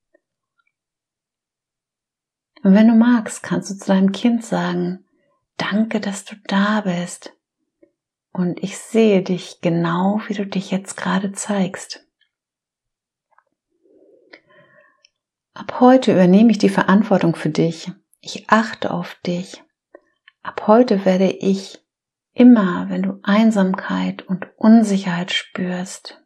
Und 2.64 2.74
wenn 2.74 2.88
du 2.88 2.94
magst, 2.94 3.44
kannst 3.44 3.70
du 3.70 3.76
zu 3.76 3.86
deinem 3.86 4.10
Kind 4.10 4.44
sagen, 4.44 5.04
danke, 5.56 6.00
dass 6.00 6.24
du 6.24 6.34
da 6.48 6.80
bist. 6.80 7.32
Und 8.32 8.60
ich 8.60 8.76
sehe 8.76 9.22
dich 9.22 9.60
genau, 9.60 10.20
wie 10.26 10.34
du 10.34 10.44
dich 10.44 10.72
jetzt 10.72 10.96
gerade 10.96 11.30
zeigst. 11.30 12.04
Ab 15.54 15.78
heute 15.78 16.12
übernehme 16.12 16.50
ich 16.50 16.58
die 16.58 16.70
Verantwortung 16.70 17.36
für 17.36 17.50
dich. 17.50 17.92
Ich 18.20 18.50
achte 18.50 18.90
auf 18.90 19.14
dich. 19.24 19.62
Ab 20.42 20.66
heute 20.66 21.04
werde 21.04 21.30
ich 21.30 21.84
immer, 22.32 22.90
wenn 22.90 23.02
du 23.02 23.20
Einsamkeit 23.22 24.22
und 24.22 24.48
Unsicherheit 24.56 25.30
spürst, 25.30 26.21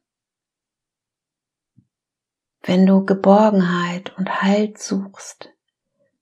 wenn 2.67 2.85
du 2.85 3.05
Geborgenheit 3.05 4.17
und 4.19 4.43
Halt 4.43 4.79
suchst, 4.79 5.53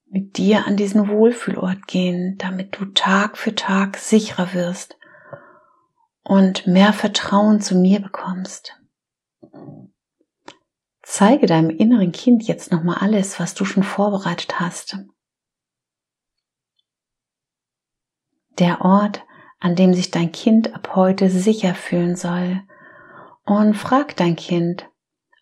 mit 0.06 0.36
dir 0.36 0.66
an 0.66 0.76
diesen 0.76 1.08
Wohlfühlort 1.08 1.86
gehen, 1.86 2.36
damit 2.38 2.78
du 2.78 2.84
Tag 2.84 3.36
für 3.36 3.54
Tag 3.54 3.96
sicherer 3.96 4.52
wirst 4.52 4.96
und 6.22 6.66
mehr 6.66 6.92
Vertrauen 6.92 7.60
zu 7.60 7.74
mir 7.74 8.00
bekommst. 8.00 8.78
Zeige 11.02 11.46
deinem 11.46 11.70
inneren 11.70 12.12
Kind 12.12 12.44
jetzt 12.44 12.70
nochmal 12.72 12.98
alles, 13.00 13.40
was 13.40 13.54
du 13.54 13.64
schon 13.64 13.82
vorbereitet 13.82 14.60
hast. 14.60 14.98
Der 18.58 18.82
Ort, 18.82 19.24
an 19.60 19.76
dem 19.76 19.94
sich 19.94 20.10
dein 20.10 20.30
Kind 20.30 20.74
ab 20.74 20.94
heute 20.94 21.30
sicher 21.30 21.74
fühlen 21.74 22.16
soll. 22.16 22.62
Und 23.44 23.74
frag 23.74 24.16
dein 24.16 24.36
Kind, 24.36 24.88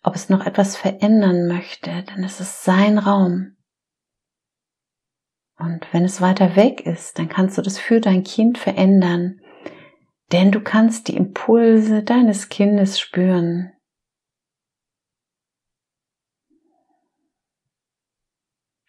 ob 0.03 0.15
es 0.15 0.29
noch 0.29 0.45
etwas 0.45 0.75
verändern 0.75 1.47
möchte, 1.47 2.03
denn 2.03 2.23
es 2.23 2.39
ist 2.39 2.63
sein 2.63 2.97
Raum. 2.97 3.55
Und 5.57 5.91
wenn 5.93 6.03
es 6.03 6.19
weiter 6.19 6.55
weg 6.55 6.85
ist, 6.85 7.17
dann 7.17 7.29
kannst 7.29 7.57
du 7.57 7.61
das 7.61 7.79
für 7.79 8.01
dein 8.01 8.23
Kind 8.23 8.57
verändern, 8.57 9.39
denn 10.31 10.51
du 10.51 10.61
kannst 10.61 11.07
die 11.07 11.15
Impulse 11.15 12.03
deines 12.03 12.49
Kindes 12.49 12.99
spüren. 12.99 13.71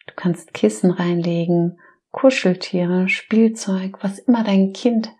Du 0.07 0.13
kannst 0.15 0.53
Kissen 0.53 0.91
reinlegen, 0.91 1.79
Kuscheltiere, 2.11 3.09
Spielzeug, 3.09 3.97
was 4.01 4.19
immer 4.19 4.43
dein 4.43 4.73
Kind 4.73 5.13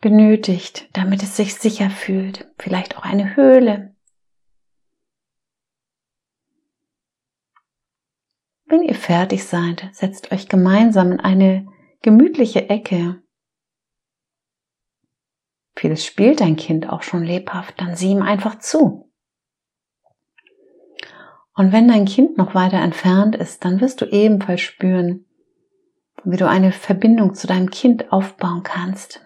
benötigt, 0.00 0.88
damit 0.92 1.22
es 1.22 1.36
sich 1.36 1.54
sicher 1.54 1.90
fühlt. 1.90 2.50
Vielleicht 2.58 2.96
auch 2.96 3.04
eine 3.04 3.36
Höhle. 3.36 3.91
Wenn 8.72 8.84
ihr 8.84 8.94
fertig 8.94 9.44
seid, 9.44 9.90
setzt 9.92 10.32
euch 10.32 10.48
gemeinsam 10.48 11.12
in 11.12 11.20
eine 11.20 11.68
gemütliche 12.00 12.70
Ecke. 12.70 13.20
Vieles 15.76 16.06
spielt 16.06 16.40
dein 16.40 16.56
Kind 16.56 16.88
auch 16.88 17.02
schon 17.02 17.22
lebhaft, 17.22 17.78
dann 17.82 17.96
sieh 17.96 18.12
ihm 18.12 18.22
einfach 18.22 18.60
zu. 18.60 19.12
Und 21.54 21.72
wenn 21.72 21.86
dein 21.86 22.06
Kind 22.06 22.38
noch 22.38 22.54
weiter 22.54 22.78
entfernt 22.78 23.36
ist, 23.36 23.62
dann 23.62 23.82
wirst 23.82 24.00
du 24.00 24.06
ebenfalls 24.06 24.62
spüren, 24.62 25.26
wie 26.24 26.38
du 26.38 26.48
eine 26.48 26.72
Verbindung 26.72 27.34
zu 27.34 27.46
deinem 27.46 27.68
Kind 27.68 28.10
aufbauen 28.10 28.62
kannst. 28.62 29.20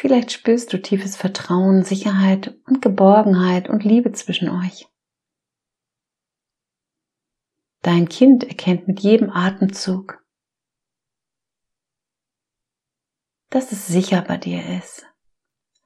Vielleicht 0.00 0.30
spürst 0.30 0.72
du 0.72 0.80
tiefes 0.80 1.16
Vertrauen, 1.16 1.82
Sicherheit 1.82 2.56
und 2.66 2.80
Geborgenheit 2.80 3.68
und 3.68 3.82
Liebe 3.82 4.12
zwischen 4.12 4.48
euch. 4.48 4.86
Dein 7.82 8.08
Kind 8.08 8.44
erkennt 8.44 8.86
mit 8.86 9.00
jedem 9.00 9.28
Atemzug, 9.28 10.24
dass 13.50 13.72
es 13.72 13.88
sicher 13.88 14.22
bei 14.22 14.36
dir 14.36 14.62
ist. 14.78 15.04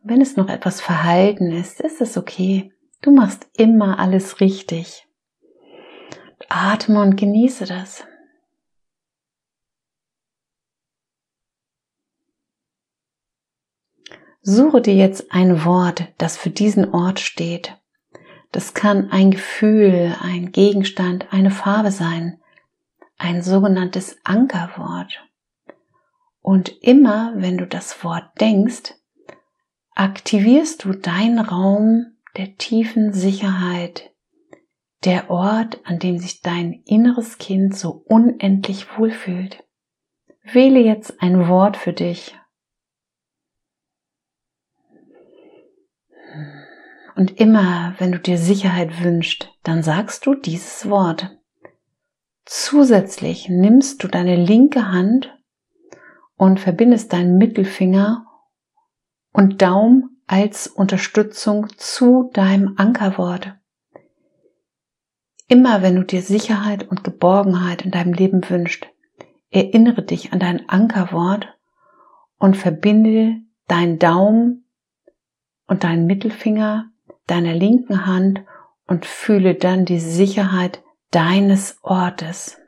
Wenn 0.02 0.20
es 0.20 0.36
noch 0.36 0.50
etwas 0.50 0.82
verhalten 0.82 1.50
ist, 1.50 1.80
ist 1.80 2.02
es 2.02 2.18
okay. 2.18 2.70
Du 3.00 3.12
machst 3.12 3.48
immer 3.54 3.98
alles 3.98 4.40
richtig. 4.40 5.08
Atme 6.50 7.00
und 7.00 7.16
genieße 7.16 7.64
das. 7.64 8.04
Suche 14.44 14.80
dir 14.80 14.94
jetzt 14.94 15.32
ein 15.32 15.64
Wort, 15.64 16.08
das 16.18 16.36
für 16.36 16.50
diesen 16.50 16.92
Ort 16.92 17.20
steht. 17.20 17.76
Das 18.50 18.74
kann 18.74 19.08
ein 19.12 19.30
Gefühl, 19.30 20.16
ein 20.20 20.50
Gegenstand, 20.50 21.26
eine 21.30 21.52
Farbe 21.52 21.92
sein, 21.92 22.40
ein 23.18 23.42
sogenanntes 23.42 24.18
Ankerwort. 24.24 25.24
Und 26.40 26.82
immer, 26.82 27.34
wenn 27.36 27.56
du 27.56 27.68
das 27.68 28.02
Wort 28.02 28.40
denkst, 28.40 28.94
aktivierst 29.94 30.84
du 30.84 30.92
deinen 30.92 31.38
Raum 31.38 32.16
der 32.36 32.56
tiefen 32.56 33.12
Sicherheit, 33.12 34.10
der 35.04 35.30
Ort, 35.30 35.78
an 35.84 36.00
dem 36.00 36.18
sich 36.18 36.40
dein 36.40 36.82
inneres 36.84 37.38
Kind 37.38 37.76
so 37.76 38.02
unendlich 38.06 38.98
wohlfühlt. 38.98 39.62
Wähle 40.42 40.80
jetzt 40.80 41.22
ein 41.22 41.46
Wort 41.46 41.76
für 41.76 41.92
dich. 41.92 42.34
Und 47.14 47.38
immer, 47.38 47.94
wenn 47.98 48.12
du 48.12 48.18
dir 48.18 48.38
Sicherheit 48.38 49.02
wünschst, 49.02 49.50
dann 49.62 49.82
sagst 49.82 50.26
du 50.26 50.34
dieses 50.34 50.88
Wort. 50.88 51.36
Zusätzlich 52.44 53.48
nimmst 53.48 54.02
du 54.02 54.08
deine 54.08 54.36
linke 54.36 54.88
Hand 54.88 55.32
und 56.36 56.58
verbindest 56.58 57.12
deinen 57.12 57.38
Mittelfinger 57.38 58.26
und 59.32 59.62
Daumen 59.62 60.22
als 60.26 60.66
Unterstützung 60.66 61.68
zu 61.76 62.30
deinem 62.32 62.74
Ankerwort. 62.76 63.54
Immer 65.48 65.82
wenn 65.82 65.96
du 65.96 66.04
dir 66.04 66.22
Sicherheit 66.22 66.88
und 66.88 67.04
Geborgenheit 67.04 67.82
in 67.82 67.90
deinem 67.90 68.14
Leben 68.14 68.48
wünschst, 68.48 68.86
erinnere 69.50 70.02
dich 70.02 70.32
an 70.32 70.40
dein 70.40 70.68
Ankerwort 70.68 71.46
und 72.38 72.56
verbinde 72.56 73.36
deinen 73.68 73.98
Daumen 73.98 74.64
und 75.66 75.84
deinen 75.84 76.06
Mittelfinger 76.06 76.91
deiner 77.26 77.54
linken 77.54 78.06
Hand 78.06 78.44
und 78.86 79.06
fühle 79.06 79.54
dann 79.54 79.84
die 79.84 80.00
Sicherheit 80.00 80.82
deines 81.10 81.78
Ortes. 81.82 82.58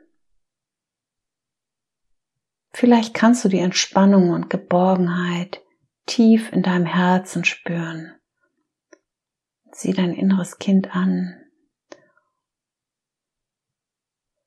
Vielleicht 2.71 3.13
kannst 3.13 3.45
du 3.45 3.49
die 3.49 3.59
Entspannung 3.59 4.31
und 4.31 4.49
Geborgenheit 4.49 5.61
tief 6.05 6.51
in 6.51 6.61
deinem 6.61 6.85
Herzen 6.85 7.45
spüren. 7.45 8.13
Sieh 9.71 9.93
dein 9.93 10.13
inneres 10.13 10.57
Kind 10.57 10.95
an. 10.95 11.41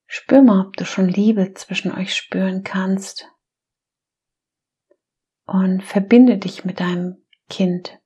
Spür 0.07 0.42
mal, 0.42 0.66
ob 0.66 0.77
du 0.77 0.85
schon 0.85 1.09
Liebe 1.09 1.53
zwischen 1.55 1.92
euch 1.92 2.14
spüren 2.14 2.64
kannst. 2.64 3.29
Und 5.44 5.83
verbinde 5.83 6.38
dich 6.38 6.64
mit 6.64 6.81
deinem 6.81 7.25
Kind, 7.49 7.99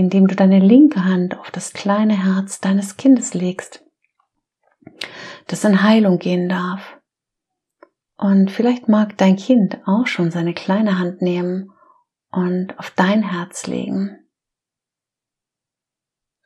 indem 0.00 0.26
du 0.26 0.34
deine 0.34 0.58
linke 0.58 1.04
Hand 1.04 1.38
auf 1.38 1.50
das 1.50 1.74
kleine 1.74 2.24
Herz 2.24 2.58
deines 2.58 2.96
Kindes 2.96 3.34
legst, 3.34 3.84
das 5.46 5.62
in 5.64 5.82
Heilung 5.82 6.18
gehen 6.18 6.48
darf. 6.48 6.98
Und 8.16 8.50
vielleicht 8.50 8.88
mag 8.88 9.16
dein 9.18 9.36
Kind 9.36 9.78
auch 9.86 10.06
schon 10.06 10.30
seine 10.30 10.54
kleine 10.54 10.98
Hand 10.98 11.20
nehmen 11.20 11.72
und 12.30 12.78
auf 12.78 12.90
dein 12.90 13.22
Herz 13.22 13.66
legen. 13.66 14.16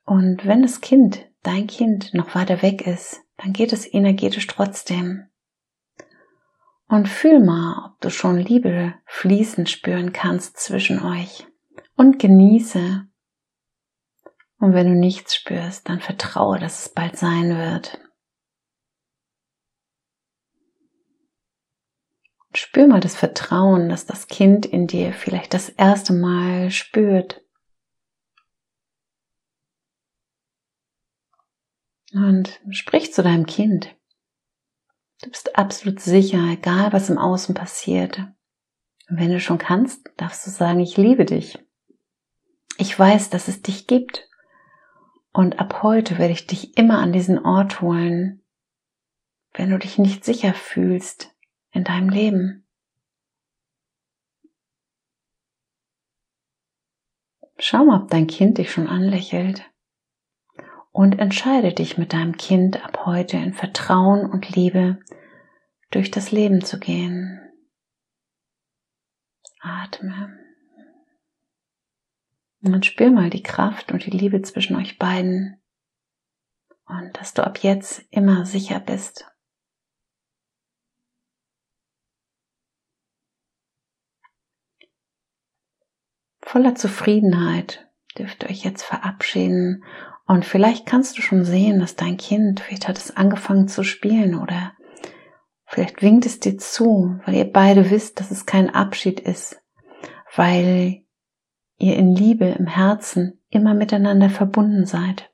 Und 0.05 0.45
wenn 0.47 0.63
das 0.63 0.81
Kind, 0.81 1.25
dein 1.43 1.69
Kind, 1.69 2.13
noch 2.13 2.35
weiter 2.35 2.61
weg 2.61 2.87
ist, 2.87 3.23
dann 3.37 3.53
geht 3.53 3.73
es 3.73 3.93
energetisch 3.93 4.49
trotzdem. 4.49 5.29
Und 6.89 7.09
fühl 7.09 7.39
mal, 7.39 7.87
ob 7.87 8.01
du 8.01 8.11
schon 8.11 8.37
Liebe 8.37 8.95
fließen 9.07 9.67
spüren 9.67 10.13
kannst 10.13 10.59
zwischen 10.59 11.03
euch. 11.03 11.47
Und 11.97 12.19
genieße. 12.19 13.07
Und 14.65 14.73
wenn 14.73 14.87
du 14.87 14.95
nichts 14.95 15.35
spürst, 15.35 15.91
dann 15.91 16.01
vertraue, 16.01 16.59
dass 16.59 16.87
es 16.87 16.89
bald 16.89 17.19
sein 17.19 17.55
wird. 17.55 18.01
Spür 22.55 22.87
mal 22.87 23.01
das 23.01 23.15
Vertrauen, 23.15 23.91
dass 23.91 24.07
das 24.07 24.27
Kind 24.27 24.65
in 24.65 24.87
dir 24.87 25.13
vielleicht 25.13 25.53
das 25.53 25.69
erste 25.69 26.15
Mal 26.15 26.71
spürt. 26.71 27.43
Und 32.15 32.59
sprich 32.71 33.13
zu 33.13 33.23
deinem 33.23 33.45
Kind. 33.45 33.95
Du 35.21 35.29
bist 35.29 35.59
absolut 35.59 36.01
sicher, 36.01 36.39
egal 36.53 36.95
was 36.95 37.11
im 37.11 37.19
Außen 37.19 37.55
passiert. 37.55 38.17
Und 39.11 39.19
wenn 39.19 39.31
du 39.31 39.41
schon 39.41 39.59
kannst, 39.59 40.09
darfst 40.17 40.47
du 40.47 40.51
sagen, 40.51 40.81
ich 40.81 40.97
liebe 40.97 41.27
dich. 41.27 41.59
Ich 42.79 42.99
weiß, 42.99 43.29
dass 43.29 43.49
es 43.49 43.61
dich 43.61 43.87
gibt. 43.87 44.27
Und 45.37 45.59
ab 45.59 45.83
heute 45.83 46.17
werde 46.19 46.33
ich 46.33 46.47
dich 46.47 46.79
immer 46.79 47.01
an 47.01 47.13
diesen 47.13 47.45
Ort 47.45 47.81
holen, 47.81 48.41
wenn 49.53 49.69
du 49.69 49.79
dich 49.81 49.99
nicht 49.99 50.25
sicher 50.25 50.55
fühlst 50.55 51.35
in 51.73 51.83
deinem 51.83 52.09
Leben. 52.09 52.69
Schau 57.59 57.85
mal, 57.85 58.03
ob 58.03 58.11
dein 58.11 58.29
Kind 58.29 58.59
dich 58.59 58.71
schon 58.71 58.87
anlächelt 58.87 59.69
und 60.93 61.19
entscheide 61.19 61.73
dich 61.73 61.99
mit 61.99 62.13
deinem 62.13 62.37
Kind 62.37 62.85
ab 62.85 63.05
heute 63.05 63.37
in 63.37 63.55
Vertrauen 63.55 64.31
und 64.31 64.55
Liebe 64.55 65.01
durch 65.91 66.13
das 66.13 66.31
Leben 66.31 66.65
zu 66.65 66.79
gehen. 66.79 67.41
Atme. 69.59 70.44
Und 72.65 72.87
spür 72.87 73.11
mal 73.11 73.29
die 73.29 73.43
Kraft 73.43 73.93
und 73.93 74.07
die 74.07 74.11
Liebe 74.11 74.41
zwischen 74.41 74.77
euch 74.77 74.99
beiden 74.99 75.63
und 76.87 77.11
dass 77.19 77.35
du 77.35 77.45
ab 77.45 77.59
jetzt 77.59 78.03
immer 78.11 78.47
sicher 78.47 78.81
bist. 78.81 79.31
Voller 86.41 86.75
Zufriedenheit 86.75 87.87
dürft 88.17 88.45
ihr 88.45 88.51
euch 88.51 88.65
jetzt 88.65 88.83
verabschieden 88.83 89.85
und 90.27 90.47
vielleicht 90.47 90.87
kannst 90.87 91.19
du 91.19 91.23
schon 91.23 91.45
sehen, 91.45 91.81
dass 91.81 91.97
dein 91.97 92.17
Kind, 92.17 92.61
vielleicht 92.61 92.89
hat 92.89 92.97
es 92.97 93.15
angefangen 93.15 93.69
zu 93.69 93.83
spielen 93.83 94.35
oder 94.35 94.73
vielleicht 95.67 96.01
winkt 96.01 96.25
es 96.25 96.41
dir 96.41 96.57
zu, 96.57 97.21
weil 97.27 97.35
ihr 97.35 97.53
beide 97.53 97.91
wisst, 97.91 98.21
dass 98.21 98.31
es 98.31 98.47
kein 98.47 98.71
Abschied 98.71 99.21
ist, 99.21 99.61
weil 100.35 101.04
ihr 101.79 101.97
in 101.97 102.15
Liebe 102.15 102.47
im 102.47 102.67
Herzen 102.67 103.41
immer 103.51 103.75
miteinander 103.75 104.31
verbunden 104.31 104.87
seid. 104.87 105.31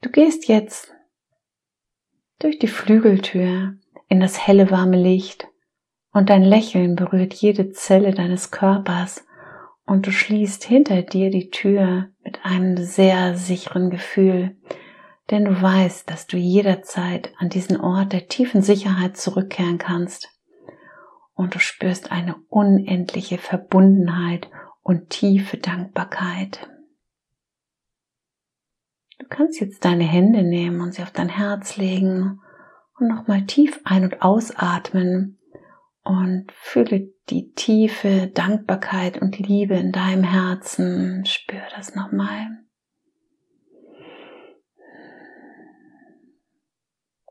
Du 0.00 0.10
gehst 0.10 0.48
jetzt 0.48 0.94
durch 2.38 2.58
die 2.58 2.68
Flügeltür 2.68 3.74
in 4.08 4.20
das 4.20 4.46
helle 4.46 4.70
warme 4.70 5.00
Licht 5.00 5.48
und 6.12 6.30
dein 6.30 6.42
Lächeln 6.42 6.94
berührt 6.94 7.34
jede 7.34 7.70
Zelle 7.70 8.12
deines 8.12 8.50
Körpers 8.50 9.26
und 9.86 10.06
du 10.06 10.12
schließt 10.12 10.64
hinter 10.64 11.02
dir 11.02 11.30
die 11.30 11.50
Tür 11.50 12.10
mit 12.22 12.44
einem 12.44 12.76
sehr 12.76 13.36
sicheren 13.36 13.90
Gefühl, 13.90 14.56
denn 15.30 15.44
du 15.44 15.60
weißt, 15.60 16.08
dass 16.08 16.26
du 16.26 16.36
jederzeit 16.36 17.32
an 17.38 17.48
diesen 17.48 17.80
Ort 17.80 18.12
der 18.12 18.28
tiefen 18.28 18.62
Sicherheit 18.62 19.16
zurückkehren 19.16 19.78
kannst 19.78 20.37
und 21.38 21.54
du 21.54 21.60
spürst 21.60 22.10
eine 22.10 22.34
unendliche 22.48 23.38
Verbundenheit 23.38 24.50
und 24.82 25.08
tiefe 25.08 25.56
Dankbarkeit. 25.56 26.68
Du 29.20 29.26
kannst 29.28 29.60
jetzt 29.60 29.84
deine 29.84 30.02
Hände 30.02 30.42
nehmen 30.42 30.80
und 30.80 30.94
sie 30.94 31.02
auf 31.02 31.12
dein 31.12 31.28
Herz 31.28 31.76
legen 31.76 32.40
und 32.98 33.06
nochmal 33.06 33.46
tief 33.46 33.80
ein- 33.84 34.02
und 34.02 34.20
ausatmen 34.20 35.38
und 36.02 36.50
fühle 36.50 37.14
die 37.28 37.52
tiefe 37.52 38.26
Dankbarkeit 38.26 39.22
und 39.22 39.38
Liebe 39.38 39.76
in 39.76 39.92
deinem 39.92 40.24
Herzen. 40.24 41.24
Spür 41.24 41.62
das 41.76 41.94
nochmal. 41.94 42.48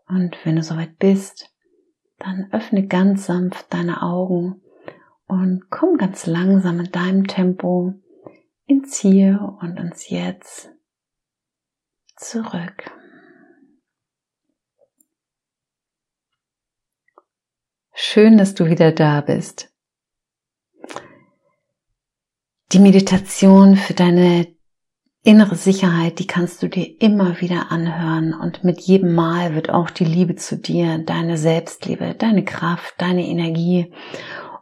Und 0.07 0.37
wenn 0.45 0.55
du 0.55 0.63
soweit 0.63 0.97
bist, 0.97 1.56
dann 2.17 2.49
öffne 2.51 2.87
ganz 2.87 3.25
sanft 3.25 3.73
deine 3.73 4.01
Augen 4.01 4.61
und 5.27 5.69
komm 5.69 5.97
ganz 5.97 6.25
langsam 6.25 6.79
in 6.79 6.91
deinem 6.91 7.27
Tempo 7.27 7.93
ins 8.65 8.97
Hier 8.99 9.57
und 9.61 9.77
ins 9.77 10.09
Jetzt 10.09 10.71
zurück. 12.15 12.91
Schön, 17.93 18.37
dass 18.37 18.53
du 18.53 18.67
wieder 18.67 18.91
da 18.91 19.21
bist. 19.21 19.73
Die 22.71 22.79
Meditation 22.79 23.75
für 23.75 23.93
deine 23.93 24.56
innere 25.27 25.55
Sicherheit, 25.55 26.19
die 26.19 26.25
kannst 26.25 26.63
du 26.63 26.69
dir 26.69 27.01
immer 27.01 27.41
wieder 27.41 27.69
anhören 27.69 28.33
und 28.33 28.63
mit 28.63 28.79
jedem 28.79 29.13
Mal 29.13 29.55
wird 29.55 29.69
auch 29.69 29.89
die 29.89 30.05
Liebe 30.05 30.35
zu 30.37 30.55
dir, 30.55 30.99
deine 30.99 31.37
Selbstliebe, 31.37 32.15
deine 32.17 32.45
Kraft, 32.45 32.93
deine 32.97 33.27
Energie 33.27 33.91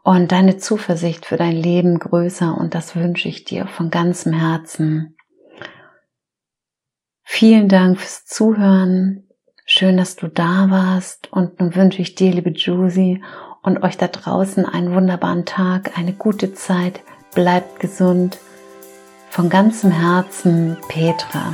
und 0.01 0.32
deine 0.32 0.58
Zuversicht 0.58 1.28
für 1.28 1.38
dein 1.38 1.56
Leben 1.56 1.99
größer 1.99 2.58
und 2.58 2.73
das 2.73 2.95
wünsche 2.95 3.30
ich 3.30 3.43
dir 3.43 3.67
von 3.67 3.91
ganzem 3.91 4.34
Herzen. 4.34 5.15
Vielen 7.21 7.69
Dank 7.69 7.99
fürs 7.99 8.25
Zuhören. 8.25 9.28
Schön, 9.67 9.97
dass 9.97 10.15
du 10.15 10.28
da 10.28 10.71
warst 10.71 11.32
und 11.32 11.60
nun 11.60 11.75
wünsche 11.75 12.01
ich 12.01 12.15
dir, 12.15 12.32
liebe 12.32 12.49
Josie, 12.49 13.23
und 13.62 13.84
euch 13.84 13.97
da 13.97 14.08
draußen 14.08 14.65
einen 14.65 14.95
wunderbaren 14.95 15.45
Tag, 15.45 15.95
eine 15.95 16.13
gute 16.13 16.56
Zeit. 16.56 17.01
Bleibt 17.36 17.80
gesund. 17.80 18.39
Von 19.36 19.50
ganzem 19.50 19.91
Herzen, 19.91 20.78
Petra. 20.88 21.52